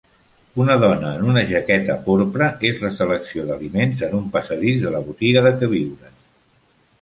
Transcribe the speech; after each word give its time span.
Una 0.63 0.75
dona 0.83 1.09
en 1.17 1.25
una 1.33 1.43
jaqueta 1.51 1.97
porpra 2.07 2.47
és 2.69 2.81
la 2.85 2.91
selecció 3.01 3.45
d'aliments 3.51 4.03
en 4.09 4.17
un 4.21 4.25
passadís 4.39 4.81
de 4.87 4.95
la 4.97 5.03
botiga 5.11 5.45
de 5.49 5.53
queviures. 5.61 6.19